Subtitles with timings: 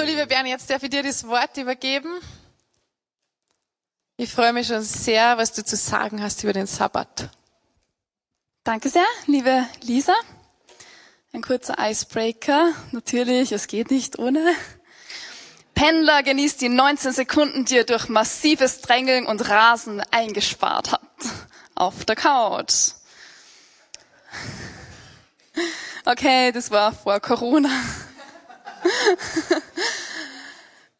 [0.00, 2.08] So, liebe Bernie, jetzt darf ich dir das Wort übergeben.
[4.16, 7.28] Ich freue mich schon sehr, was du zu sagen hast über den Sabbat.
[8.64, 10.14] Danke sehr, liebe Lisa.
[11.34, 12.72] Ein kurzer Icebreaker.
[12.92, 14.54] Natürlich, es geht nicht ohne.
[15.74, 21.02] Pendler genießt die 19 Sekunden, die er durch massives Drängeln und Rasen eingespart hat.
[21.74, 22.92] Auf der Couch.
[26.06, 27.68] Okay, das war vor Corona.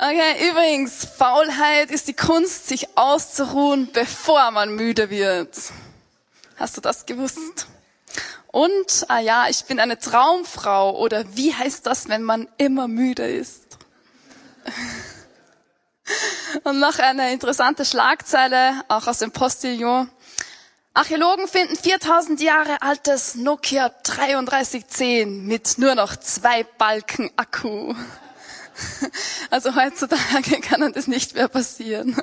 [0.03, 5.55] Okay, übrigens, Faulheit ist die Kunst, sich auszuruhen, bevor man müde wird.
[6.57, 7.67] Hast du das gewusst?
[8.47, 10.99] Und, ah ja, ich bin eine Traumfrau.
[10.99, 13.77] Oder wie heißt das, wenn man immer müde ist?
[16.65, 20.11] Und noch eine interessante Schlagzeile, auch aus dem Postillon.
[20.93, 27.95] Archäologen finden 4000 Jahre altes Nokia 3310 mit nur noch zwei Balken Akku.
[29.51, 32.17] Also heutzutage kann das nicht mehr passieren.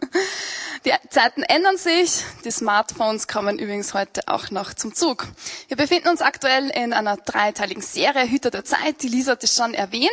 [0.85, 2.23] Die Zeiten ändern sich.
[2.45, 5.27] Die Smartphones kommen übrigens heute auch noch zum Zug.
[5.67, 9.03] Wir befinden uns aktuell in einer dreiteiligen Serie Hüter der Zeit.
[9.03, 10.09] Die Lisa hat es schon erwähnt.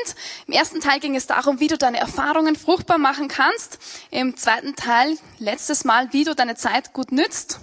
[0.47, 3.79] Im ersten Teil ging es darum, wie du deine Erfahrungen fruchtbar machen kannst.
[4.11, 7.61] Im zweiten Teil, letztes Mal, wie du deine Zeit gut nützt.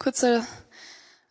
[0.00, 0.46] Kurzer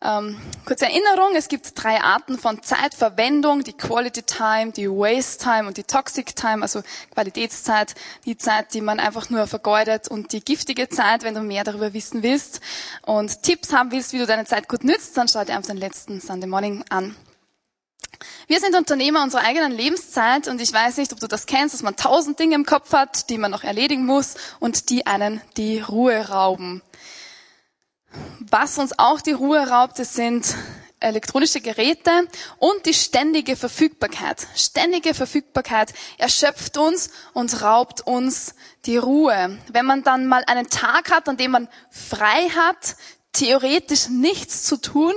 [0.02, 5.66] ähm, kurze Erinnerung, es gibt drei Arten von Zeitverwendung, die Quality Time, die Waste Time
[5.66, 6.82] und die Toxic Time, also
[7.12, 11.64] Qualitätszeit, die Zeit, die man einfach nur vergeudet und die giftige Zeit, wenn du mehr
[11.64, 12.60] darüber wissen willst
[13.02, 15.76] und Tipps haben willst, wie du deine Zeit gut nützt, dann schau dir einfach den
[15.76, 17.16] letzten Sunday Morning an.
[18.46, 21.82] Wir sind Unternehmer unserer eigenen Lebenszeit und ich weiß nicht, ob du das kennst, dass
[21.82, 25.80] man tausend Dinge im Kopf hat, die man noch erledigen muss und die einen die
[25.80, 26.82] Ruhe rauben.
[28.50, 30.54] Was uns auch die Ruhe raubt, das sind
[31.00, 32.10] elektronische Geräte
[32.58, 34.46] und die ständige Verfügbarkeit.
[34.54, 39.58] Ständige Verfügbarkeit erschöpft uns und raubt uns die Ruhe.
[39.72, 42.96] Wenn man dann mal einen Tag hat, an dem man frei hat,
[43.32, 45.14] theoretisch nichts zu tun,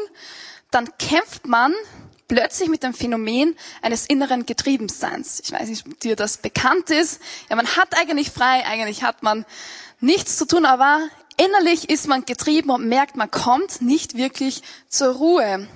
[0.72, 1.74] dann kämpft man
[2.28, 5.42] plötzlich mit dem Phänomen eines inneren Getriebenseins.
[5.42, 7.22] Ich weiß nicht, ob dir das bekannt ist.
[7.50, 9.46] Ja, man hat eigentlich frei, eigentlich hat man
[10.00, 11.08] nichts zu tun, aber
[11.38, 15.68] innerlich ist man getrieben und merkt, man kommt nicht wirklich zur Ruhe.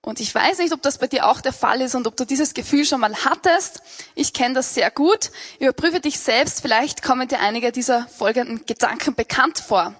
[0.00, 2.24] Und ich weiß nicht, ob das bei dir auch der Fall ist und ob du
[2.24, 3.82] dieses Gefühl schon mal hattest.
[4.14, 5.30] Ich kenne das sehr gut.
[5.58, 6.62] Überprüfe dich selbst.
[6.62, 9.94] Vielleicht kommen dir einige dieser folgenden Gedanken bekannt vor.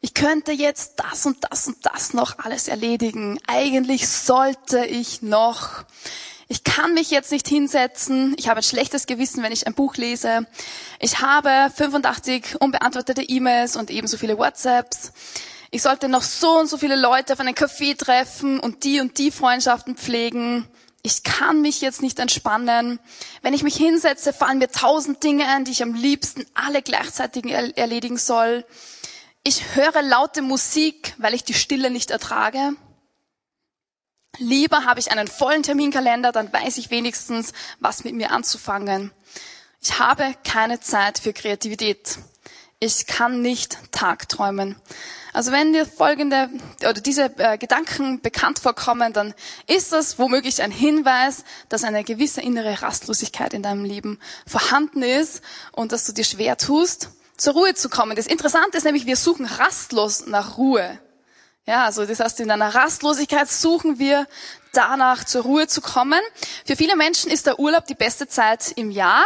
[0.00, 3.38] Ich könnte jetzt das und das und das noch alles erledigen.
[3.46, 5.84] Eigentlich sollte ich noch.
[6.48, 8.34] Ich kann mich jetzt nicht hinsetzen.
[8.38, 10.46] Ich habe ein schlechtes Gewissen, wenn ich ein Buch lese.
[11.00, 15.12] Ich habe 85 unbeantwortete E-Mails und ebenso viele WhatsApps.
[15.72, 19.18] Ich sollte noch so und so viele Leute auf einen Café treffen und die und
[19.18, 20.68] die Freundschaften pflegen.
[21.02, 23.00] Ich kann mich jetzt nicht entspannen.
[23.42, 27.46] Wenn ich mich hinsetze, fallen mir tausend Dinge ein, die ich am liebsten alle gleichzeitig
[27.46, 28.64] erledigen soll.
[29.42, 32.74] Ich höre laute Musik, weil ich die Stille nicht ertrage.
[34.38, 39.12] Lieber habe ich einen vollen Terminkalender, dann weiß ich wenigstens, was mit mir anzufangen.
[39.82, 42.18] Ich habe keine Zeit für Kreativität.
[42.78, 44.76] Ich kann nicht tagträumen.
[45.32, 49.34] Also wenn dir folgende oder diese äh, Gedanken bekannt vorkommen, dann
[49.66, 55.42] ist das womöglich ein Hinweis, dass eine gewisse innere Rastlosigkeit in deinem Leben vorhanden ist
[55.72, 58.16] und dass du dir schwer tust, zur Ruhe zu kommen.
[58.16, 60.98] Das Interessante ist nämlich, wir suchen rastlos nach Ruhe.
[61.68, 64.28] Ja, also das heißt, in einer Rastlosigkeit suchen wir
[64.72, 66.20] danach zur Ruhe zu kommen.
[66.64, 69.24] Für viele Menschen ist der Urlaub die beste Zeit im Jahr.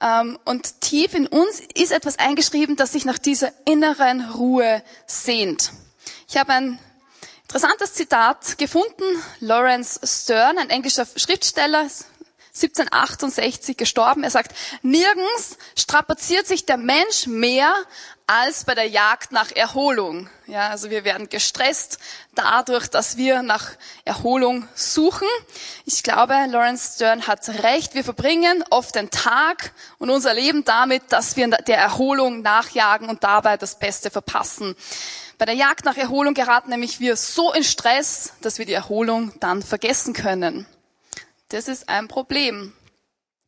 [0.00, 5.70] Ähm, und tief in uns ist etwas eingeschrieben, das sich nach dieser inneren Ruhe sehnt.
[6.28, 6.78] Ich habe ein
[7.42, 9.04] interessantes Zitat gefunden.
[9.38, 11.88] Lawrence Stern, ein englischer Schriftsteller,
[12.54, 14.24] 1768 gestorben.
[14.24, 17.72] Er sagt, nirgends strapaziert sich der Mensch mehr
[18.26, 20.30] als bei der Jagd nach Erholung.
[20.46, 21.98] Ja, also wir werden gestresst
[22.34, 23.72] dadurch, dass wir nach
[24.04, 25.28] Erholung suchen.
[25.84, 27.94] Ich glaube, Lawrence Stern hat recht.
[27.94, 33.22] Wir verbringen oft den Tag und unser Leben damit, dass wir der Erholung nachjagen und
[33.24, 34.74] dabei das Beste verpassen.
[35.36, 39.32] Bei der Jagd nach Erholung geraten nämlich wir so in Stress, dass wir die Erholung
[39.40, 40.66] dann vergessen können.
[41.50, 42.72] Das ist ein Problem.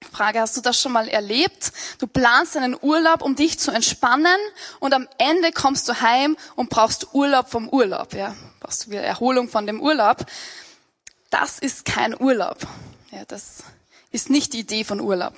[0.04, 1.72] Frage, hast du das schon mal erlebt?
[1.98, 4.37] Du planst einen Urlaub, um dich zu entspannen
[4.78, 8.37] und am Ende kommst du heim und brauchst Urlaub vom Urlaub, ja.
[8.60, 10.26] Brauchst du wieder Erholung von dem Urlaub.
[11.31, 12.58] Das ist kein Urlaub.
[13.10, 13.64] Ja, das
[14.10, 15.34] ist nicht die Idee von Urlaub.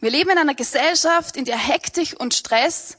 [0.00, 2.98] Wir leben in einer Gesellschaft, in der Hektik und Stress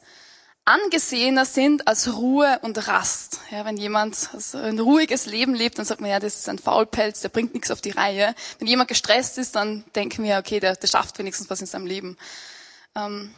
[0.66, 3.42] angesehener sind als Ruhe und Rast.
[3.52, 6.60] Ja, wenn jemand also ein ruhiges Leben lebt, dann sagt man ja, das ist ein
[6.60, 8.34] Faulpelz, der bringt nichts auf die Reihe.
[8.60, 11.86] Wenn jemand gestresst ist, dann denken wir, okay, der, der schafft wenigstens was in seinem
[11.86, 12.18] Leben.
[12.96, 13.34] Ähm,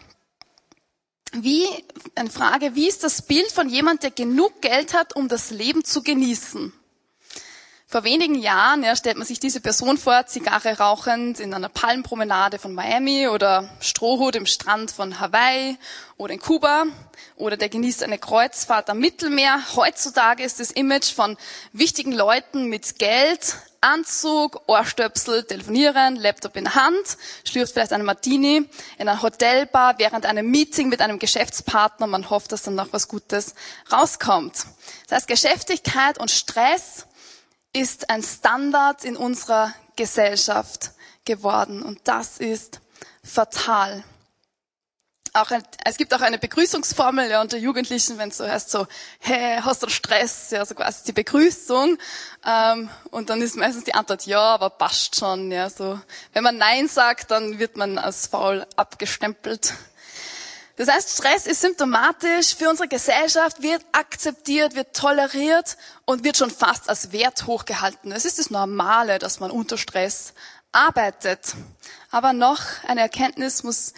[1.34, 1.66] wie,
[2.14, 5.84] eine Frage, wie ist das Bild von jemand, der genug Geld hat, um das Leben
[5.84, 6.72] zu genießen?
[7.96, 12.60] Vor wenigen Jahren ja, stellt man sich diese Person vor, Zigarre rauchend in einer Palmpromenade
[12.60, 15.78] von Miami oder Strohhut im Strand von Hawaii
[16.18, 16.88] oder in Kuba
[17.38, 19.62] oder der genießt eine Kreuzfahrt am Mittelmeer.
[19.78, 21.38] Heutzutage ist das Image von
[21.72, 28.68] wichtigen Leuten mit Geld, Anzug, Ohrstöpsel, telefonieren, Laptop in der Hand, schlürft vielleicht eine Martini
[28.98, 32.08] in einer Hotelbar während einem Meeting mit einem Geschäftspartner.
[32.08, 33.56] Man hofft, dass dann noch was Gutes
[33.90, 34.66] rauskommt.
[35.08, 37.06] Das heißt, Geschäftigkeit und Stress
[37.76, 40.92] ist ein Standard in unserer Gesellschaft
[41.26, 42.80] geworden und das ist
[43.22, 44.04] fatal.
[45.34, 48.88] Auch ein, es gibt auch eine Begrüßungsformel ja, unter Jugendlichen, wenn es so heißt, so,
[49.20, 50.52] hey, hast du Stress?
[50.52, 51.98] Ja, so quasi die Begrüßung.
[52.46, 55.52] Ähm, und dann ist meistens die Antwort, ja, aber passt schon.
[55.52, 56.00] Ja, so.
[56.32, 59.74] Wenn man Nein sagt, dann wird man als faul abgestempelt.
[60.78, 66.52] Das heißt, Stress ist symptomatisch für unsere Gesellschaft, wird akzeptiert, wird toleriert und wird schon
[66.52, 68.12] fast als Wert hochgehalten.
[68.12, 70.34] Es ist das Normale, dass man unter Stress
[70.74, 71.56] arbeitet.
[72.12, 73.94] Aber noch eine Erkenntnis muss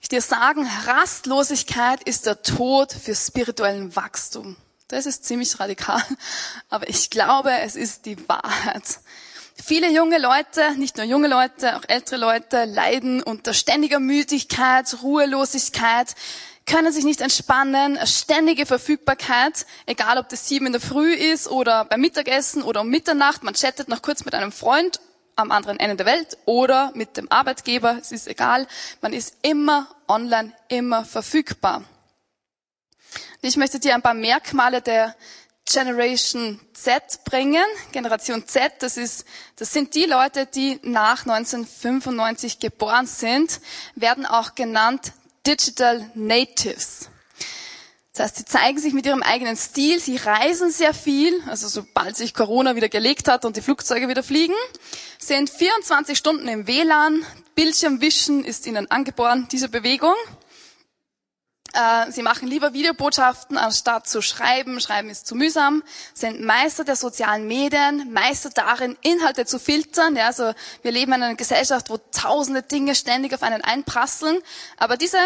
[0.00, 4.56] ich dir sagen, Rastlosigkeit ist der Tod für spirituellen Wachstum.
[4.88, 6.02] Das ist ziemlich radikal,
[6.68, 9.00] aber ich glaube, es ist die Wahrheit.
[9.62, 16.14] Viele junge Leute, nicht nur junge Leute, auch ältere Leute leiden unter ständiger Müdigkeit, Ruhelosigkeit,
[16.66, 21.84] können sich nicht entspannen, ständige Verfügbarkeit, egal ob das sieben in der Früh ist oder
[21.84, 25.00] beim Mittagessen oder um Mitternacht, man chattet noch kurz mit einem Freund
[25.36, 28.66] am anderen Ende der Welt oder mit dem Arbeitgeber, es ist egal,
[29.00, 31.84] man ist immer online, immer verfügbar.
[33.42, 35.16] Ich möchte dir ein paar Merkmale der
[35.72, 37.64] Generation Z bringen.
[37.92, 39.24] Generation Z, das ist,
[39.56, 43.60] das sind die Leute, die nach 1995 geboren sind,
[43.94, 45.12] werden auch genannt
[45.46, 47.08] Digital Natives.
[48.12, 52.16] Das heißt, sie zeigen sich mit ihrem eigenen Stil, sie reisen sehr viel, also sobald
[52.16, 54.54] sich Corona wieder gelegt hat und die Flugzeuge wieder fliegen,
[55.18, 57.24] sind 24 Stunden im WLAN,
[57.54, 60.14] Bildschirmwischen ist ihnen angeboren, diese Bewegung.
[61.72, 64.80] Äh, sie machen lieber Videobotschaften, anstatt zu schreiben.
[64.80, 65.82] Schreiben ist zu mühsam.
[66.14, 70.16] Sind Meister der sozialen Medien, Meister darin, Inhalte zu filtern.
[70.16, 70.52] Ja, also
[70.82, 74.40] wir leben in einer Gesellschaft, wo tausende Dinge ständig auf einen einprasseln.
[74.78, 75.18] Aber diese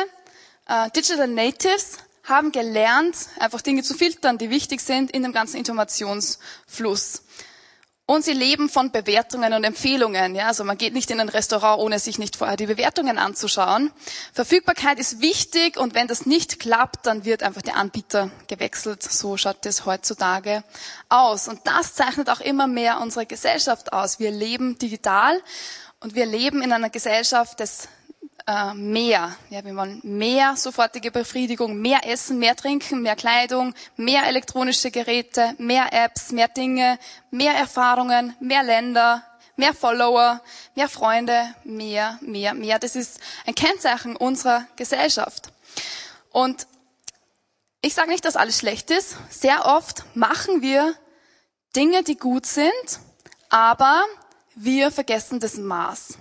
[0.68, 5.56] äh, Digital Natives haben gelernt, einfach Dinge zu filtern, die wichtig sind in dem ganzen
[5.58, 7.22] Informationsfluss.
[8.06, 10.34] Und sie leben von Bewertungen und Empfehlungen.
[10.34, 13.90] Ja, also man geht nicht in ein Restaurant, ohne sich nicht vorher die Bewertungen anzuschauen.
[14.34, 19.02] Verfügbarkeit ist wichtig und wenn das nicht klappt, dann wird einfach der Anbieter gewechselt.
[19.02, 20.64] So schaut es heutzutage
[21.08, 21.48] aus.
[21.48, 24.18] Und das zeichnet auch immer mehr unsere Gesellschaft aus.
[24.18, 25.40] Wir leben digital
[26.00, 27.88] und wir leben in einer Gesellschaft des
[28.46, 29.34] äh, mehr.
[29.50, 35.54] Ja, wir wollen mehr sofortige Befriedigung, mehr Essen, mehr Trinken, mehr Kleidung, mehr elektronische Geräte,
[35.58, 36.98] mehr Apps, mehr Dinge,
[37.30, 39.24] mehr Erfahrungen, mehr Länder,
[39.56, 40.40] mehr Follower,
[40.74, 42.78] mehr Freunde, mehr, mehr, mehr.
[42.78, 45.52] Das ist ein Kennzeichen unserer Gesellschaft.
[46.30, 46.66] Und
[47.80, 49.16] ich sage nicht, dass alles schlecht ist.
[49.30, 50.94] Sehr oft machen wir
[51.76, 53.00] Dinge, die gut sind,
[53.50, 54.02] aber
[54.54, 56.18] wir vergessen das Maß.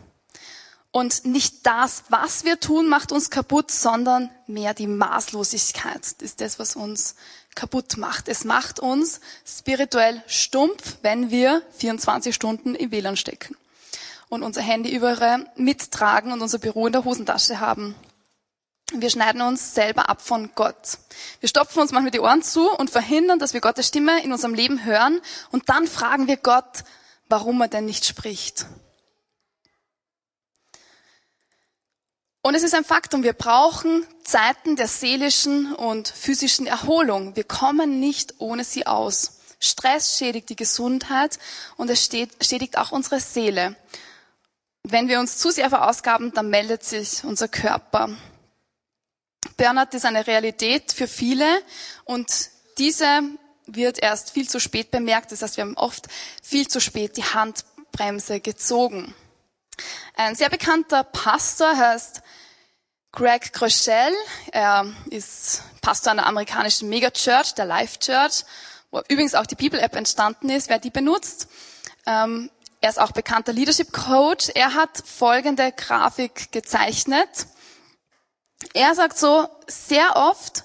[0.94, 6.03] Und nicht das, was wir tun, macht uns kaputt, sondern mehr die Maßlosigkeit.
[6.03, 7.15] Das ist das, was uns
[7.56, 8.27] kaputt macht.
[8.27, 13.58] Es macht uns spirituell stumpf, wenn wir 24 Stunden im WLAN stecken
[14.29, 17.96] und unser Handy überall mittragen und unser Büro in der Hosentasche haben.
[18.94, 21.00] Wir schneiden uns selber ab von Gott.
[21.39, 24.53] Wir stopfen uns manchmal die Ohren zu und verhindern, dass wir Gottes Stimme in unserem
[24.53, 25.22] Leben hören.
[25.50, 26.84] Und dann fragen wir Gott,
[27.29, 28.67] warum er denn nicht spricht.
[32.45, 37.38] Und es ist ein Faktum, wir brauchen Zeiten der seelischen und physischen Erholung.
[37.38, 39.39] Wir kommen nicht ohne sie aus.
[39.62, 41.39] Stress schädigt die Gesundheit
[41.77, 43.77] und es schädigt auch unsere Seele.
[44.83, 48.09] Wenn wir uns zu sehr verausgaben, dann meldet sich unser Körper.
[49.55, 51.47] Burnout ist eine Realität für viele
[52.03, 52.27] und
[52.77, 53.21] diese
[53.67, 55.31] wird erst viel zu spät bemerkt.
[55.31, 56.07] Das heißt, wir haben oft
[56.41, 59.15] viel zu spät die Handbremse gezogen.
[60.15, 62.23] Ein sehr bekannter Pastor heißt
[63.15, 64.12] Greg Groeschel.
[64.51, 68.43] Er ist Pastor einer amerikanischen Megachurch, der Life Church,
[68.89, 71.48] wo übrigens auch die People App entstanden ist, wer die benutzt.
[72.08, 72.50] Ähm,
[72.82, 74.50] er ist auch bekannter Leadership Coach.
[74.55, 77.29] Er hat folgende Grafik gezeichnet.
[78.74, 80.63] Er sagt so, sehr oft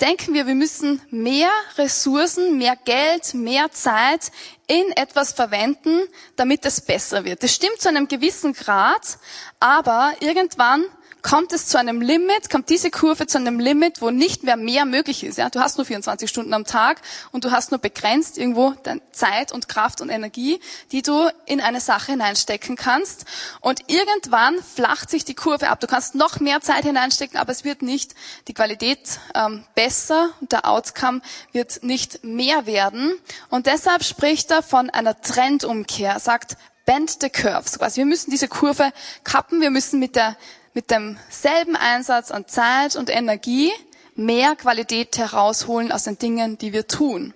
[0.00, 4.30] denken wir, wir müssen mehr Ressourcen, mehr Geld, mehr Zeit
[4.68, 6.02] in etwas verwenden,
[6.36, 7.42] damit es besser wird.
[7.42, 9.18] Das stimmt zu einem gewissen Grad,
[9.58, 10.84] aber irgendwann
[11.28, 14.86] kommt es zu einem Limit, kommt diese Kurve zu einem Limit, wo nicht mehr mehr
[14.86, 15.36] möglich ist.
[15.36, 15.50] Ja?
[15.50, 18.74] Du hast nur 24 Stunden am Tag und du hast nur begrenzt irgendwo
[19.12, 20.58] Zeit und Kraft und Energie,
[20.90, 23.26] die du in eine Sache hineinstecken kannst.
[23.60, 25.80] Und irgendwann flacht sich die Kurve ab.
[25.80, 28.14] Du kannst noch mehr Zeit hineinstecken, aber es wird nicht
[28.46, 31.20] die Qualität ähm, besser und der Outcome
[31.52, 33.12] wird nicht mehr werden.
[33.50, 36.56] Und deshalb spricht er von einer Trendumkehr, er sagt,
[36.88, 37.68] bend the curve.
[37.68, 37.98] So quasi.
[37.98, 38.92] Wir müssen diese Kurve
[39.22, 40.38] kappen, wir müssen mit der
[40.78, 43.72] mit demselben Einsatz an Zeit und Energie
[44.14, 47.34] mehr Qualität herausholen aus den Dingen, die wir tun.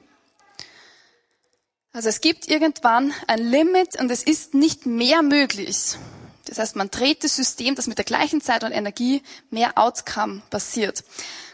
[1.92, 5.96] Also es gibt irgendwann ein Limit und es ist nicht mehr möglich.
[6.44, 10.42] Das heißt, man dreht das System, das mit der gleichen Zeit und Energie mehr Outcome
[10.48, 11.02] passiert.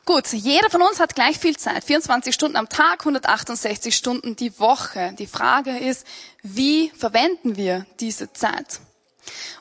[0.04, 1.84] Gut, jeder von uns hat gleich viel Zeit.
[1.84, 5.14] 24 Stunden am Tag, 168 Stunden die Woche.
[5.18, 6.06] Die Frage ist,
[6.42, 8.80] wie verwenden wir diese Zeit?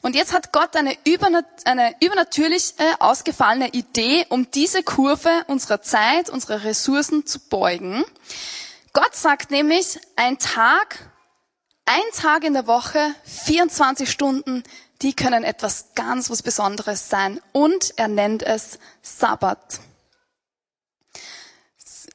[0.02, 5.82] Und jetzt hat Gott eine, übernat eine übernatürlich äh, ausgefallene Idee, um diese Kurve unserer
[5.82, 8.06] Zeit, unserer Ressourcen zu beugen.
[8.94, 11.12] Gott sagt nämlich, ein Tag,
[11.86, 14.64] ein Tag in der Woche, 24 Stunden,
[15.02, 17.40] die können etwas ganz was Besonderes sein.
[17.52, 19.80] Und er nennt es Sabbat.
[21.78, 22.08] Es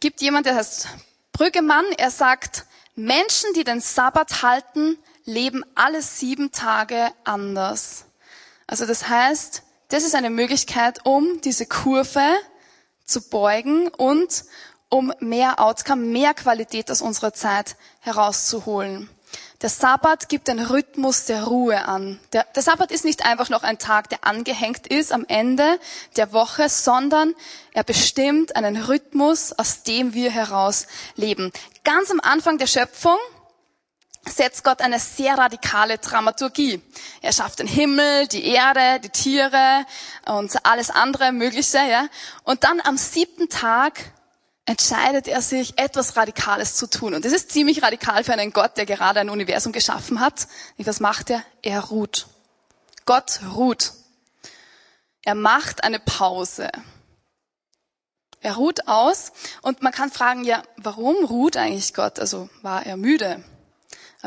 [0.00, 0.88] gibt jemand, der heißt
[1.32, 8.06] Brüggemann, er sagt, Menschen, die den Sabbat halten, leben alle sieben Tage anders.
[8.66, 12.26] Also das heißt, das ist eine Möglichkeit, um diese Kurve
[13.04, 14.44] zu beugen und
[14.88, 19.10] um mehr Outcome, mehr Qualität aus unserer Zeit herauszuholen.
[19.60, 22.18] Der Sabbat gibt den Rhythmus der Ruhe an.
[22.32, 25.78] Der, der, Sabbat ist nicht einfach noch ein Tag, der angehängt ist am Ende
[26.16, 27.34] der Woche, sondern
[27.72, 31.52] er bestimmt einen Rhythmus, aus dem wir heraus leben.
[31.84, 33.18] Ganz am Anfang der Schöpfung
[34.30, 36.80] setzt Gott eine sehr radikale Dramaturgie.
[37.20, 39.84] Er schafft den Himmel, die Erde, die Tiere
[40.26, 42.08] und alles andere Mögliche, ja.
[42.44, 44.12] Und dann am siebten Tag
[44.68, 47.14] entscheidet er sich, etwas Radikales zu tun.
[47.14, 50.46] Und das ist ziemlich radikal für einen Gott, der gerade ein Universum geschaffen hat.
[50.76, 51.42] Und was macht er?
[51.62, 52.26] Er ruht.
[53.06, 53.92] Gott ruht.
[55.24, 56.70] Er macht eine Pause.
[58.40, 59.32] Er ruht aus
[59.62, 62.20] und man kann fragen, ja, warum ruht eigentlich Gott?
[62.20, 63.42] Also war er müde?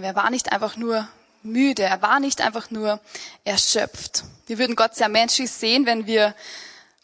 [0.02, 1.08] Aber er war nicht einfach nur
[1.44, 3.00] müde, er war nicht einfach nur
[3.44, 4.24] erschöpft.
[4.48, 6.34] Wir würden Gott sehr menschlich sehen, wenn wir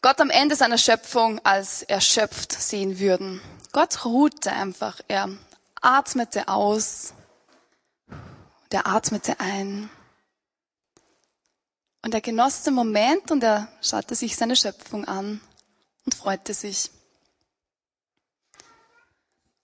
[0.01, 3.39] Gott am Ende seiner Schöpfung als erschöpft sehen würden.
[3.71, 5.29] Gott ruhte einfach, er
[5.79, 7.13] atmete aus,
[8.71, 9.91] der atmete ein.
[12.01, 15.39] Und er genoss den Moment und er schaute sich seine Schöpfung an
[16.03, 16.89] und freute sich.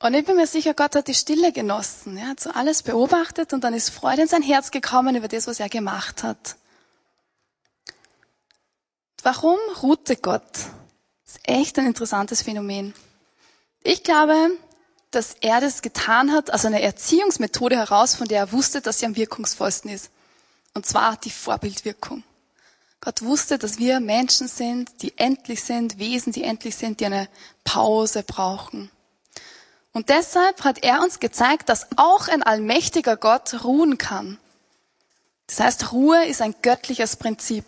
[0.04, 2.18] Und ich bin mir sicher, Gott hat die Stille genossen.
[2.18, 5.48] Er hat so alles beobachtet und dann ist Freude in sein Herz gekommen über das,
[5.48, 6.58] was er gemacht hat.
[9.22, 10.44] Warum ruhte Gott?
[11.24, 12.94] Das ist echt ein interessantes Phänomen.
[13.82, 14.52] Ich glaube,
[15.12, 19.06] dass er das getan hat, also eine Erziehungsmethode heraus, von der er wusste, dass sie
[19.06, 20.12] am wirkungsvollsten ist.
[20.74, 22.26] Und zwar die Vorbildwirkung.
[23.00, 27.30] Gott wusste, dass wir Menschen sind, die endlich sind, Wesen, die endlich sind, die eine
[27.64, 28.92] Pause brauchen.
[29.94, 34.40] Und deshalb hat er uns gezeigt, dass auch ein allmächtiger Gott ruhen kann.
[35.48, 37.66] Das heißt, Ruhe ist ein göttliches Prinzip.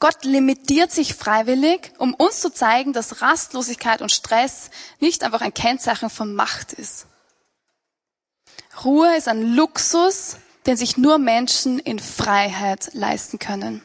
[0.00, 5.54] Gott limitiert sich freiwillig, um uns zu zeigen, dass Rastlosigkeit und Stress nicht einfach ein
[5.54, 7.06] Kennzeichen von Macht ist.
[8.84, 13.82] Ruhe ist ein Luxus, den sich nur Menschen in Freiheit leisten können.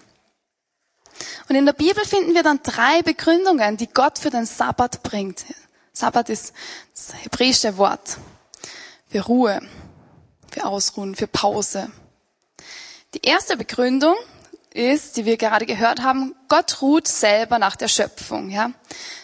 [1.49, 5.45] Und in der Bibel finden wir dann drei Begründungen, die Gott für den Sabbat bringt.
[5.95, 6.53] Sabbat ist
[6.95, 8.17] das hebräische Wort
[9.11, 9.61] für Ruhe,
[10.51, 11.91] für Ausruhen, für Pause.
[13.13, 14.15] Die erste Begründung
[14.73, 18.71] ist, die wir gerade gehört haben, Gott ruht selber nach der Schöpfung, ja.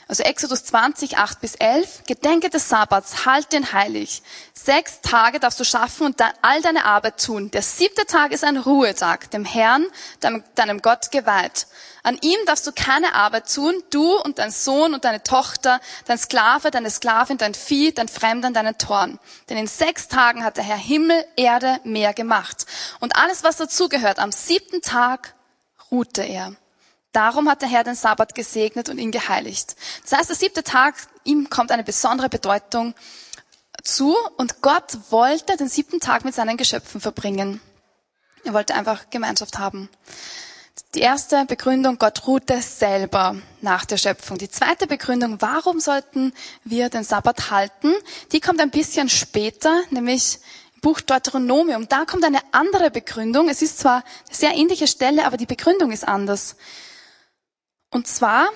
[0.08, 2.04] Also Exodus 20, 8 bis 11.
[2.06, 4.22] Gedenke des Sabbats, halt den heilig.
[4.54, 7.50] Sechs Tage darfst du schaffen und all deine Arbeit tun.
[7.50, 9.88] Der siebte Tag ist ein Ruhetag, dem Herrn,
[10.20, 11.66] deinem, deinem Gott geweiht.
[12.10, 16.18] An ihm darfst du keine Arbeit tun, du und dein Sohn und deine Tochter, dein
[16.18, 19.20] Sklave, deine Sklavin, dein Vieh, dein Fremder, deinen Toren.
[19.48, 22.66] Denn in sechs Tagen hat der Herr Himmel, Erde, Meer gemacht.
[23.00, 25.36] Und alles, was dazugehört, am siebten Tag
[25.92, 26.56] ruhte er.
[27.12, 29.76] Darum hat der Herr den Sabbat gesegnet und ihn geheiligt.
[30.02, 32.96] Das heißt, der siebte Tag, ihm kommt eine besondere Bedeutung
[33.84, 37.62] zu und Gott wollte den siebten Tag mit seinen Geschöpfen verbringen.
[38.46, 39.90] Er wollte einfach Gemeinschaft haben.
[40.96, 44.40] Die erste Begründung, Gott ruhte selber nach der Schöpfung.
[44.40, 47.94] Die zweite Begründung, warum sollten wir den Sabbat halten,
[48.32, 50.40] die kommt ein bisschen später, nämlich
[50.74, 51.88] im Buch Deuteronomium.
[51.88, 53.50] Da kommt eine andere Begründung.
[53.50, 56.56] Es ist zwar eine sehr ähnliche Stelle, aber die Begründung ist anders.
[57.92, 58.50] Und zwar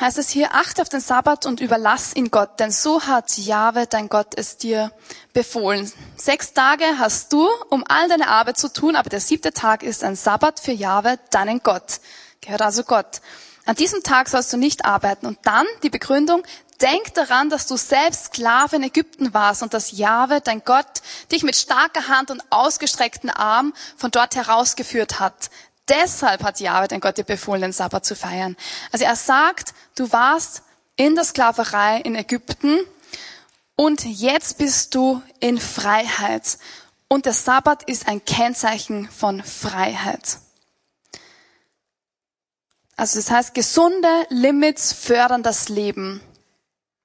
[0.00, 3.86] heißt es hier, achte auf den Sabbat und überlass ihn Gott, denn so hat Jahwe,
[3.86, 4.92] dein Gott, es dir
[5.32, 5.90] befohlen.
[6.16, 10.04] Sechs Tage hast du, um all deine Arbeit zu tun, aber der siebte Tag ist
[10.04, 12.00] ein Sabbat für Jahwe, deinen Gott.
[12.40, 13.20] Gehört also Gott.
[13.64, 15.26] An diesem Tag sollst du nicht arbeiten.
[15.26, 16.42] Und dann die Begründung,
[16.80, 21.44] denk daran, dass du selbst Sklave in Ägypten warst und dass Jahwe, dein Gott, dich
[21.44, 25.50] mit starker Hand und ausgestreckten Arm von dort herausgeführt hat.
[25.88, 28.56] Deshalb hat Jahwe, dein Gott, dir befohlen, den Sabbat zu feiern.
[28.92, 30.62] Also er sagt, du warst
[30.96, 32.80] in der Sklaverei in Ägypten
[33.74, 36.58] und jetzt bist du in Freiheit.
[37.08, 40.38] Und der Sabbat ist ein Kennzeichen von Freiheit.
[42.96, 46.20] Also das heißt, gesunde Limits fördern das Leben.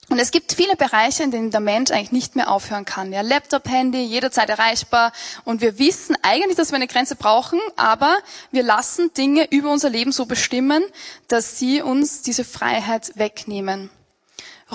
[0.10, 3.12] Und es gibt viele Bereiche, in denen der Mensch eigentlich nicht mehr aufhören kann.
[3.12, 5.12] Ja, Laptop, Handy, jederzeit erreichbar.
[5.44, 8.18] Und wir wissen eigentlich, dass wir eine Grenze brauchen, aber
[8.52, 10.84] wir lassen Dinge über unser Leben so bestimmen,
[11.28, 13.90] dass sie uns diese Freiheit wegnehmen.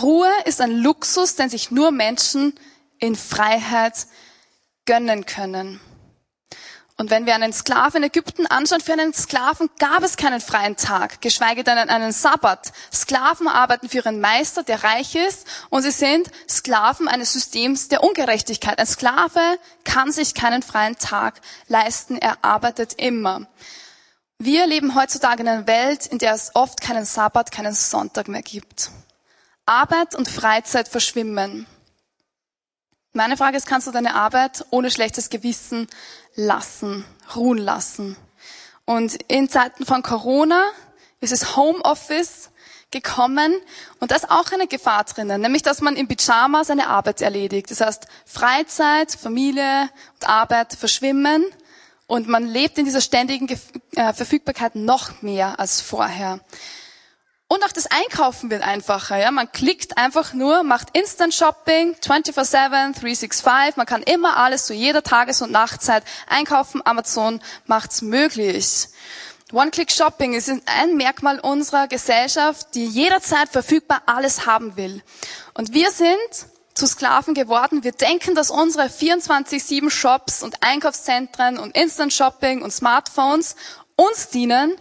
[0.00, 2.54] Ruhe ist ein Luxus, den sich nur Menschen
[2.98, 4.06] in Freiheit
[4.84, 5.80] gönnen können.
[7.02, 10.76] Und wenn wir einen Sklaven in Ägypten anschauen, für einen Sklaven gab es keinen freien
[10.76, 12.72] Tag, geschweige denn einen Sabbat.
[12.92, 18.04] Sklaven arbeiten für ihren Meister, der reich ist, und sie sind Sklaven eines Systems der
[18.04, 18.78] Ungerechtigkeit.
[18.78, 19.40] Ein Sklave
[19.82, 23.48] kann sich keinen freien Tag leisten, er arbeitet immer.
[24.38, 28.42] Wir leben heutzutage in einer Welt, in der es oft keinen Sabbat, keinen Sonntag mehr
[28.42, 28.92] gibt.
[29.66, 31.66] Arbeit und Freizeit verschwimmen.
[33.14, 35.86] Meine Frage ist, kannst du deine Arbeit ohne schlechtes Gewissen
[36.34, 37.04] lassen,
[37.36, 38.16] ruhen lassen?
[38.86, 40.64] Und in Zeiten von Corona
[41.20, 42.48] ist es Homeoffice
[42.90, 43.54] gekommen
[44.00, 47.70] und da ist auch eine Gefahr drinnen, nämlich dass man im Pyjama seine Arbeit erledigt.
[47.70, 51.44] Das heißt, Freizeit, Familie und Arbeit verschwimmen
[52.06, 53.46] und man lebt in dieser ständigen
[53.94, 56.40] äh, Verfügbarkeit noch mehr als vorher.
[57.52, 59.18] Und auch das Einkaufen wird einfacher.
[59.18, 59.30] Ja?
[59.30, 63.76] Man klickt einfach nur, macht Instant Shopping, 24-7, 365.
[63.76, 66.80] Man kann immer alles zu jeder Tages- und Nachtzeit einkaufen.
[66.86, 68.88] Amazon macht's möglich.
[69.52, 75.02] One-Click-Shopping ist ein Merkmal unserer Gesellschaft, die jederzeit verfügbar alles haben will.
[75.52, 76.16] Und wir sind
[76.72, 77.84] zu Sklaven geworden.
[77.84, 83.56] Wir denken, dass unsere 24-7 Shops und Einkaufszentren und Instant Shopping und Smartphones
[83.94, 84.74] uns dienen.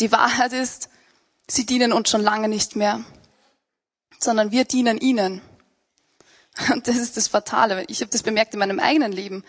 [0.00, 0.90] Die Wahrheit ist,
[1.50, 3.04] sie dienen uns schon lange nicht mehr,
[4.18, 5.40] sondern wir dienen ihnen.
[6.72, 7.84] Und das ist das Fatale.
[7.88, 9.44] Ich habe das bemerkt in meinem eigenen Leben.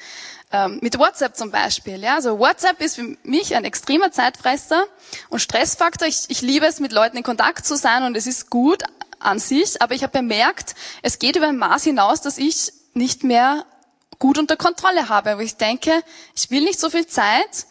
[0.51, 2.01] Ähm, mit WhatsApp zum Beispiel.
[2.01, 4.85] Ja, also WhatsApp ist für mich ein extremer Zeitfresser
[5.29, 6.07] und Stressfaktor.
[6.07, 8.83] Ich, ich liebe es, mit Leuten in Kontakt zu sein und es ist gut
[9.19, 13.23] an sich, aber ich habe bemerkt, es geht über ein Maß hinaus, dass ich nicht
[13.23, 13.65] mehr
[14.19, 15.31] gut unter Kontrolle habe.
[15.31, 16.03] Aber ich denke,
[16.35, 17.65] ich will nicht so viel Zeit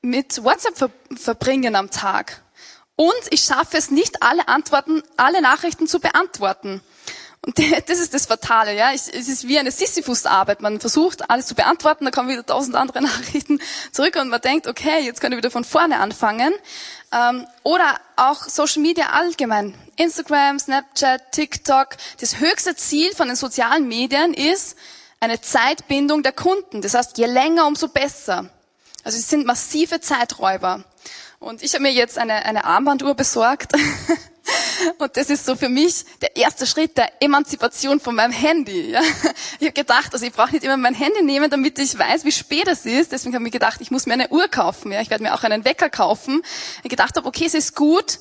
[0.00, 2.41] mit WhatsApp ver verbringen am Tag.
[3.02, 6.80] Und ich schaffe es nicht, alle Antworten, alle Nachrichten zu beantworten.
[7.44, 8.92] Und das ist das Fatale, ja.
[8.92, 10.60] Es ist wie eine Sisyphus-Arbeit.
[10.60, 13.60] Man versucht, alles zu beantworten, da kommen wieder tausend andere Nachrichten
[13.90, 16.54] zurück und man denkt, okay, jetzt können wir wieder von vorne anfangen.
[17.10, 19.74] Ähm, oder auch Social Media allgemein.
[19.96, 21.96] Instagram, Snapchat, TikTok.
[22.20, 24.76] Das höchste Ziel von den sozialen Medien ist
[25.18, 26.82] eine Zeitbindung der Kunden.
[26.82, 28.48] Das heißt, je länger, umso besser.
[29.02, 30.84] Also es sind massive Zeiträuber.
[31.42, 33.72] Und ich habe mir jetzt eine, eine Armbanduhr besorgt.
[34.98, 38.92] Und das ist so für mich der erste Schritt der Emanzipation von meinem Handy.
[38.92, 39.00] Ja.
[39.58, 42.32] Ich habe gedacht, also ich brauche nicht immer mein Handy nehmen, damit ich weiß, wie
[42.32, 43.10] spät es ist.
[43.10, 44.92] Deswegen habe ich gedacht, ich muss mir eine Uhr kaufen.
[44.92, 45.00] Ja.
[45.00, 46.42] Ich werde mir auch einen Wecker kaufen.
[46.84, 48.20] Ich gedacht habe, okay, es ist gut,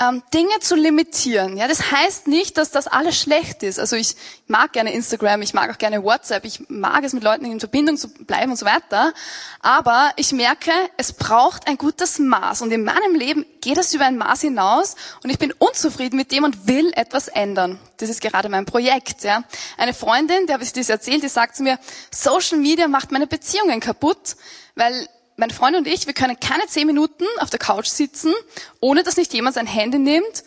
[0.00, 1.56] ähm, Dinge zu limitieren.
[1.56, 3.78] Ja, das heißt nicht, dass das alles schlecht ist.
[3.78, 7.44] Also ich mag gerne Instagram, ich mag auch gerne WhatsApp, ich mag es mit Leuten
[7.44, 9.12] in Verbindung zu bleiben und so weiter.
[9.60, 12.62] Aber ich merke, es braucht ein gutes Maß.
[12.62, 16.32] Und in meinem Leben geht es über ein Maß hinaus und ich bin unzufrieden mit
[16.32, 17.78] dem und will etwas ändern.
[17.98, 19.22] Das ist gerade mein Projekt.
[19.22, 19.44] Ja.
[19.76, 21.78] Eine Freundin, der habe ich das erzählt, die sagt zu mir,
[22.10, 24.36] Social Media macht meine Beziehungen kaputt,
[24.74, 25.08] weil
[25.42, 28.32] meine Freundin und ich, wir können keine zehn Minuten auf der Couch sitzen,
[28.78, 30.44] ohne dass nicht jemand sein Handy nimmt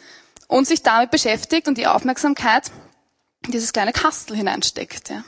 [0.48, 2.72] und sich damit beschäftigt und die Aufmerksamkeit
[3.46, 5.10] in dieses kleine Kastel hineinsteckt.
[5.10, 5.24] Ja.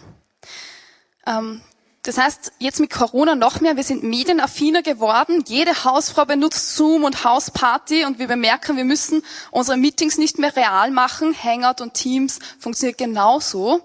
[1.25, 1.61] Ähm,
[2.03, 5.43] das heißt, jetzt mit Corona noch mehr, wir sind medienaffiner geworden.
[5.45, 10.55] Jede Hausfrau benutzt Zoom und Hausparty und wir bemerken, wir müssen unsere Meetings nicht mehr
[10.55, 11.35] real machen.
[11.43, 13.81] Hangout und Teams funktioniert genauso.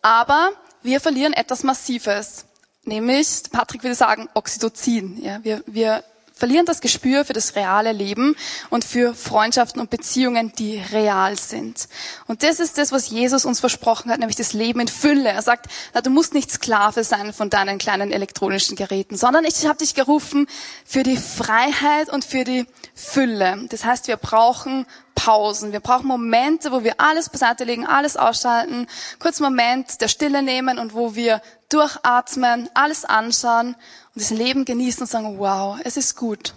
[0.00, 2.46] Aber wir verlieren etwas Massives.
[2.86, 5.20] Nämlich, Patrick würde sagen, Oxytocin.
[5.22, 8.36] Ja, wir, wir verlieren das Gespür für das reale Leben
[8.70, 11.88] und für Freundschaften und Beziehungen, die real sind.
[12.28, 15.30] Und das ist das, was Jesus uns versprochen hat, nämlich das Leben in Fülle.
[15.30, 19.66] Er sagt, na, du musst nicht Sklave sein von deinen kleinen elektronischen Geräten, sondern ich
[19.66, 20.46] habe dich gerufen
[20.84, 23.66] für die Freiheit und für die Fülle.
[23.70, 25.72] Das heißt, wir brauchen Pausen.
[25.72, 28.86] Wir brauchen Momente, wo wir alles beiseite legen, alles ausschalten,
[29.18, 33.74] kurz Moment der Stille nehmen und wo wir durchatmen, alles anschauen
[34.14, 36.54] und das Leben genießen und sagen, wow, es ist gut.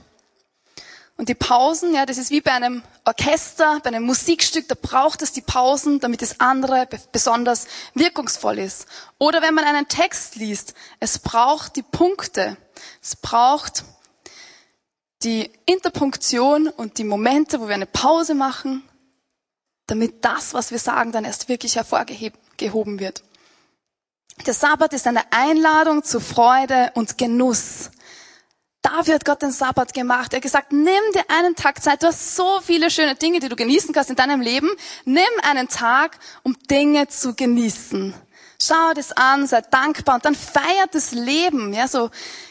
[1.17, 5.21] Und die Pausen, ja, das ist wie bei einem Orchester, bei einem Musikstück, da braucht
[5.21, 8.85] es die Pausen, damit das andere besonders wirkungsvoll ist.
[9.17, 12.55] Oder wenn man einen Text liest, es braucht die Punkte.
[13.01, 13.83] Es braucht
[15.23, 18.83] die Interpunktion und die Momente, wo wir eine Pause machen,
[19.87, 23.23] damit das, was wir sagen, dann erst wirklich hervorgehoben wird.
[24.45, 27.91] Der Sabbat ist eine Einladung zu Freude und Genuss.
[28.81, 30.31] Dafür hat Gott den Sabbat gemacht.
[30.31, 32.01] Er hat gesagt, nimm dir einen Tag Zeit.
[32.01, 34.69] Du hast so viele schöne Dinge, die du genießen kannst in deinem Leben.
[35.03, 38.13] Nimm einen Tag, um Dinge zu genießen.
[38.61, 41.73] Schau das an, sei dankbar und dann feiert das Leben.
[41.73, 42.09] Ja, so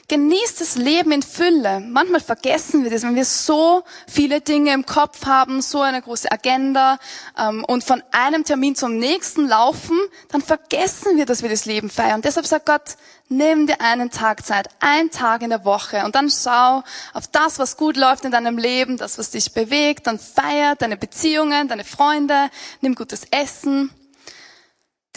[0.08, 1.80] genießt das Leben in Fülle.
[1.80, 6.32] Manchmal vergessen wir das, wenn wir so viele Dinge im Kopf haben, so eine große
[6.32, 6.98] Agenda
[7.38, 9.98] ähm, und von einem Termin zum nächsten laufen,
[10.30, 12.22] dann vergessen wir, dass wir das Leben feiern.
[12.22, 12.96] Deshalb sagt Gott,
[13.28, 17.58] nimm dir einen Tag Zeit, einen Tag in der Woche und dann schau auf das,
[17.58, 21.84] was gut läuft in deinem Leben, das, was dich bewegt, dann feier deine Beziehungen, deine
[21.84, 22.48] Freunde,
[22.80, 23.90] nimm gutes Essen.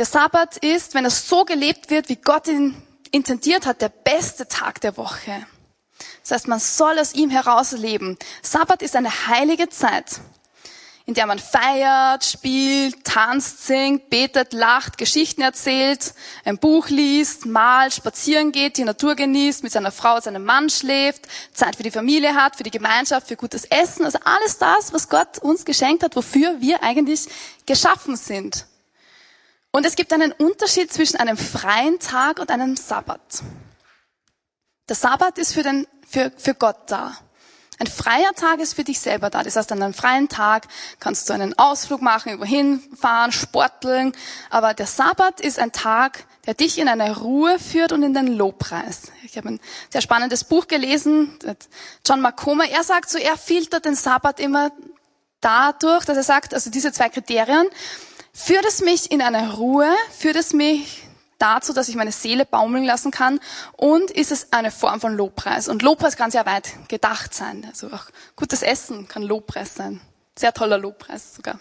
[0.01, 2.75] Der Sabbat ist, wenn es so gelebt wird, wie Gott ihn
[3.11, 5.45] intendiert hat, der beste Tag der Woche.
[6.23, 8.17] Das heißt, man soll aus ihm heraus leben.
[8.41, 10.19] Sabbat ist eine heilige Zeit,
[11.05, 17.93] in der man feiert, spielt, tanzt, singt, betet, lacht, Geschichten erzählt, ein Buch liest, malt,
[17.93, 22.33] spazieren geht, die Natur genießt, mit seiner Frau, seinem Mann schläft, Zeit für die Familie
[22.33, 24.05] hat, für die Gemeinschaft, für gutes Essen.
[24.05, 27.27] Also alles das, was Gott uns geschenkt hat, wofür wir eigentlich
[27.67, 28.65] geschaffen sind.
[29.71, 33.43] Und es gibt einen Unterschied zwischen einem freien Tag und einem Sabbat.
[34.89, 37.17] Der Sabbat ist für, den, für, für Gott da.
[37.79, 39.41] Ein freier Tag ist für dich selber da.
[39.41, 40.67] Das heißt, an einem freien Tag
[40.99, 44.11] kannst du einen Ausflug machen, überhin fahren, sporteln.
[44.51, 48.27] Aber der Sabbat ist ein Tag, der dich in eine Ruhe führt und in den
[48.27, 49.03] Lobpreis.
[49.23, 51.39] Ich habe ein sehr spannendes Buch gelesen,
[52.05, 52.69] John McComber.
[52.69, 54.71] Er sagt so, er filtert den Sabbat immer
[55.39, 57.67] dadurch, dass er sagt, also diese zwei Kriterien,
[58.33, 59.93] Führt es mich in eine Ruhe?
[60.17, 61.03] Führt es mich
[61.37, 63.39] dazu, dass ich meine Seele baumeln lassen kann?
[63.73, 65.67] Und ist es eine Form von Lobpreis?
[65.67, 67.65] Und Lobpreis kann sehr weit gedacht sein.
[67.67, 69.99] Also auch gutes Essen kann Lobpreis sein.
[70.37, 71.59] Sehr toller Lobpreis sogar.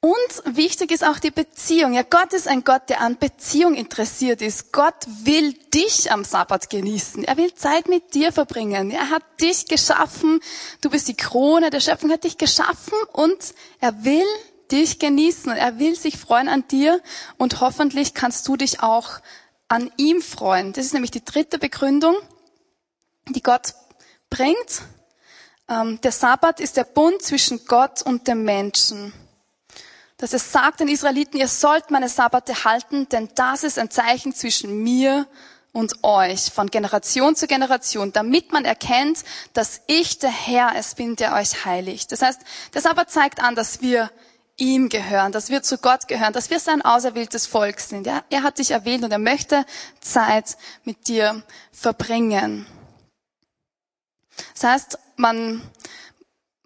[0.00, 1.92] Und wichtig ist auch die Beziehung.
[1.92, 4.72] Ja, Gott ist ein Gott, der an Beziehung interessiert ist.
[4.72, 7.24] Gott will dich am Sabbat genießen.
[7.24, 8.92] Er will Zeit mit dir verbringen.
[8.92, 10.38] Er hat dich geschaffen.
[10.80, 14.26] Du bist die Krone der Schöpfung, er hat dich geschaffen und er will
[14.70, 15.50] dich genießen.
[15.50, 17.02] Er will sich freuen an dir
[17.36, 19.18] und hoffentlich kannst du dich auch
[19.66, 20.72] an ihm freuen.
[20.74, 22.14] Das ist nämlich die dritte Begründung,
[23.30, 23.74] die Gott
[24.30, 24.82] bringt.
[25.68, 29.12] Ähm, der Sabbat ist der Bund zwischen Gott und dem Menschen
[30.18, 34.34] dass es sagt den Israeliten, ihr sollt meine Sabbate halten, denn das ist ein Zeichen
[34.34, 35.26] zwischen mir
[35.72, 41.14] und euch von Generation zu Generation, damit man erkennt, dass ich der Herr es bin,
[41.14, 42.10] der euch heiligt.
[42.10, 42.40] Das heißt,
[42.74, 44.10] der Sabbat zeigt an, dass wir
[44.56, 48.06] ihm gehören, dass wir zu Gott gehören, dass wir sein auserwähltes Volk sind.
[48.06, 49.64] Ja, er hat dich erwählt und er möchte
[50.00, 52.66] Zeit mit dir verbringen.
[54.54, 55.62] Das heißt, man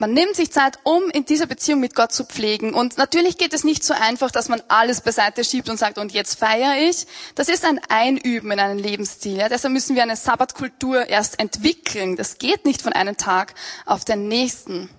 [0.02, 2.74] man nimmt sich Zeit, um in dieser Beziehung mit Gott zu pflegen.
[2.74, 6.10] Und natürlich geht es nicht so einfach, dass man alles beiseite schiebt und sagt, und
[6.10, 7.06] jetzt feiere ich.
[7.36, 9.36] Das ist ein Einüben in einen Lebensstil.
[9.36, 9.48] Ja?
[9.48, 12.16] Deshalb müssen wir eine Sabbatkultur erst entwickeln.
[12.16, 13.54] Das geht nicht von einem Tag
[13.86, 14.90] auf den nächsten.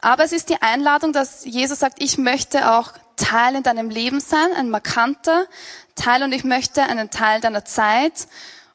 [0.00, 4.18] Aber es ist die Einladung, dass Jesus sagt, ich möchte auch Teil in deinem Leben
[4.18, 5.46] sein, ein markanter
[5.94, 8.26] Teil und ich möchte einen Teil deiner Zeit.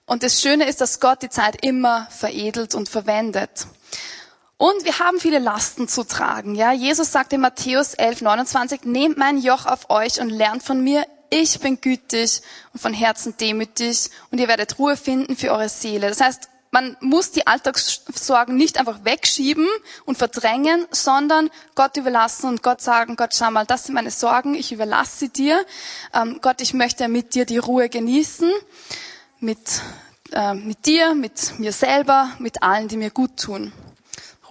[0.06, 3.68] Und das Schöne ist, dass Gott die Zeit immer veredelt und verwendet.
[4.62, 6.54] Und wir haben viele Lasten zu tragen.
[6.54, 10.84] Ja, Jesus sagt in Matthäus 11, 29, nehmt mein Joch auf euch und lernt von
[10.84, 11.04] mir.
[11.32, 16.10] Ich bin gütig und von Herzen demütig und ihr werdet Ruhe finden für eure Seele.
[16.10, 19.68] Das heißt, man muss die Alltagssorgen nicht einfach wegschieben
[20.06, 24.54] und verdrängen, sondern Gott überlassen und Gott sagen, Gott, schau mal, das sind meine Sorgen,
[24.54, 25.66] ich überlasse sie dir.
[26.14, 28.52] Ähm, Gott, ich möchte mit dir die Ruhe genießen,
[29.40, 29.82] mit,
[30.34, 33.74] äh, mit dir, mit mir selber, mit allen, die mir gut tun.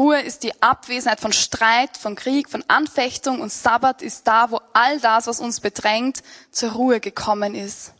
[0.00, 4.58] Ruhe ist die Abwesenheit von Streit, von Krieg, von Anfechtung und Sabbat ist da, wo
[4.72, 7.92] all das, was uns bedrängt, zur Ruhe gekommen ist.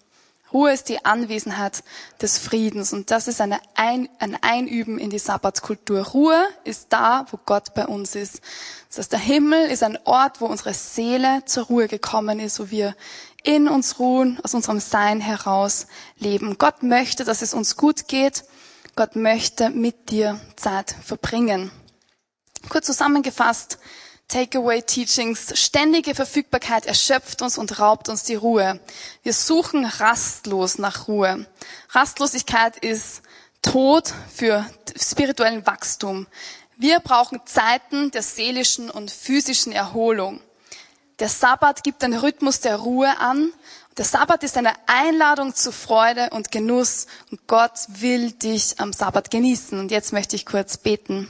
[0.51, 1.85] Ruhe ist die Anwesenheit
[2.23, 6.01] des Friedens und das ist eine ein, ein Einüben in die Sabbatkultur.
[6.01, 8.41] Ruhe ist da, wo Gott bei uns ist.
[8.89, 12.71] Das heißt, der Himmel ist ein Ort, wo unsere Seele zur Ruhe gekommen ist, wo
[12.71, 12.97] wir
[13.43, 15.87] in uns ruhen, aus unserem Sein heraus
[16.17, 16.57] leben.
[16.57, 18.45] Gott möchte, dass es uns gut geht.
[18.97, 21.71] Gott möchte mit dir Zeit verbringen.
[22.69, 23.79] Kurz zusammengefasst,
[24.29, 28.79] Takeaway-Teachings, ständige Verfügbarkeit erschöpft uns und raubt uns die Ruhe.
[29.25, 31.47] Wir suchen rastlos nach Ruhe.
[31.91, 33.23] Rastlosigkeit ist
[33.63, 34.65] Tod für
[34.97, 36.29] spirituellen Wachstum.
[36.77, 40.41] Wir brauchen Zeiten der seelischen und physischen Erholung.
[41.19, 43.53] Der Sabbat gibt den Rhythmus der Ruhe an.
[43.99, 49.31] Der Sabbat ist eine Einladung zu Freude und Genuss und Gott will dich am Sabbat
[49.31, 49.79] genießen.
[49.79, 51.29] Und jetzt möchte ich kurz beten.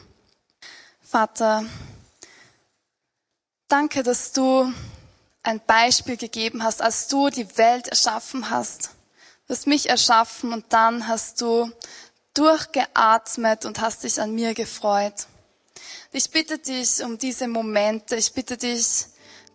[1.10, 1.64] Vater,
[3.66, 4.72] Danke, dass du
[5.42, 8.90] ein Beispiel gegeben hast, als du die Welt erschaffen hast.
[9.48, 11.68] Du hast mich erschaffen und dann hast du
[12.34, 15.26] durchgeatmet und hast dich an mir gefreut.
[16.12, 18.14] Ich bitte dich um diese Momente.
[18.14, 19.06] Ich bitte dich,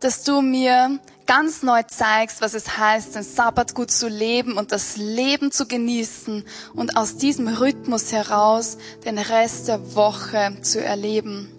[0.02, 4.72] dass du mir ganz neu zeigst, was es heißt, den Sabbat gut zu leben und
[4.72, 11.50] das Leben zu genießen und aus diesem Rhythmus heraus den Rest der Woche zu erleben.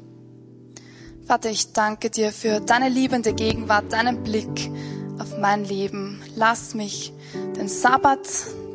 [1.26, 4.70] Vater, ich danke dir für deine liebende Gegenwart, deinen Blick
[5.18, 6.22] auf mein Leben.
[6.36, 7.12] Lass mich
[7.56, 8.28] den Sabbat,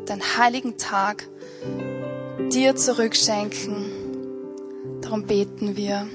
[0.10, 1.28] den heiligen Tag
[2.52, 3.86] dir zurückschenken.
[5.02, 6.08] Darum beten wir.